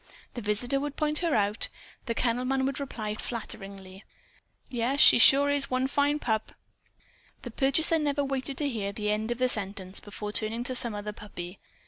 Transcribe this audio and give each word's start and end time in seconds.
The 0.33 0.41
visitor 0.41 0.79
would 0.79 0.95
point 0.95 1.19
her 1.19 1.35
out. 1.35 1.69
The 2.07 2.15
kennel 2.15 2.43
man 2.43 2.65
would 2.65 2.79
reply, 2.79 3.13
flatteringly 3.13 4.03
"Yes, 4.67 4.99
she 4.99 5.19
sure 5.19 5.51
is 5.51 5.69
one 5.69 5.85
fine 5.85 6.17
pup!" 6.17 6.53
The 7.43 7.51
purchaser 7.51 7.99
never 7.99 8.23
waited 8.25 8.57
to 8.57 8.67
hear 8.67 8.91
the 8.91 9.11
end 9.11 9.29
of 9.29 9.37
the 9.37 9.47
sentence, 9.47 9.99
before 9.99 10.31
turning 10.31 10.63
to 10.63 10.73
some 10.73 10.95
other 10.95 11.13
puppy. 11.13 11.59